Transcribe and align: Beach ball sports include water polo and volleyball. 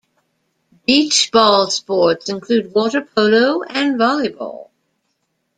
Beach 0.87 1.29
ball 1.31 1.69
sports 1.69 2.27
include 2.27 2.73
water 2.73 3.01
polo 3.03 3.61
and 3.61 3.99
volleyball. 3.99 4.71